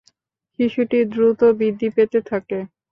[0.59, 2.59] শিশুটি দ্রুত বৃদ্ধি পেতে থাকে।